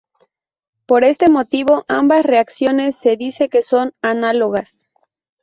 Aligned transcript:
Por 0.87 1.03
este 1.03 1.29
motivo 1.29 1.85
ambas 1.87 2.25
reacciones 2.25 2.95
se 2.97 3.17
dice 3.17 3.49
que 3.49 3.61
son 3.61 3.93
análogas. 4.01 4.89